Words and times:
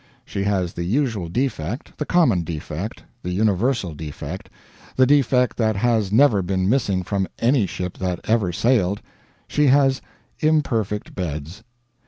She 0.25 0.45
has 0.45 0.73
the 0.73 0.83
usual 0.83 1.29
defect, 1.29 1.95
the 1.99 2.07
common 2.07 2.41
defect, 2.41 3.03
the 3.21 3.29
universal 3.29 3.93
defect, 3.93 4.49
the 4.95 5.05
defect 5.05 5.57
that 5.57 5.75
has 5.75 6.11
never 6.11 6.41
been 6.41 6.67
missing 6.67 7.03
from 7.03 7.27
any 7.37 7.67
ship 7.67 7.99
that 7.99 8.19
ever 8.23 8.51
sailed 8.51 8.99
she 9.47 9.67
has 9.67 10.01
imperfect 10.41 11.13
beds. 11.13 11.61